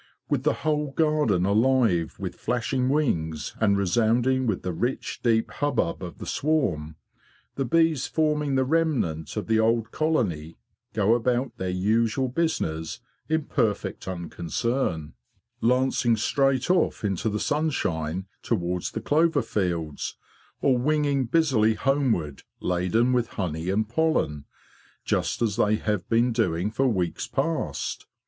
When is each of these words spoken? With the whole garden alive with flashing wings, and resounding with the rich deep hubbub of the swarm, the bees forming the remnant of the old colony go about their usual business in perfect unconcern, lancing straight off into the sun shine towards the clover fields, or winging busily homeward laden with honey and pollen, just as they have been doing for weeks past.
With 0.29 0.41
the 0.41 0.53
whole 0.65 0.89
garden 0.93 1.45
alive 1.45 2.17
with 2.17 2.33
flashing 2.33 2.89
wings, 2.89 3.53
and 3.59 3.77
resounding 3.77 4.47
with 4.47 4.63
the 4.63 4.73
rich 4.73 5.19
deep 5.21 5.51
hubbub 5.51 6.01
of 6.01 6.17
the 6.17 6.25
swarm, 6.25 6.95
the 7.53 7.65
bees 7.65 8.07
forming 8.07 8.55
the 8.55 8.63
remnant 8.63 9.37
of 9.37 9.45
the 9.45 9.59
old 9.59 9.91
colony 9.91 10.57
go 10.93 11.13
about 11.13 11.55
their 11.59 11.69
usual 11.69 12.29
business 12.29 12.99
in 13.29 13.43
perfect 13.45 14.07
unconcern, 14.07 15.13
lancing 15.61 16.17
straight 16.17 16.71
off 16.71 17.03
into 17.03 17.29
the 17.29 17.39
sun 17.39 17.69
shine 17.69 18.25
towards 18.41 18.93
the 18.93 19.01
clover 19.01 19.43
fields, 19.43 20.17
or 20.61 20.79
winging 20.79 21.25
busily 21.25 21.75
homeward 21.75 22.41
laden 22.59 23.13
with 23.13 23.27
honey 23.37 23.69
and 23.69 23.87
pollen, 23.87 24.45
just 25.05 25.43
as 25.43 25.57
they 25.57 25.75
have 25.75 26.09
been 26.09 26.31
doing 26.31 26.71
for 26.71 26.87
weeks 26.87 27.27
past. 27.27 28.07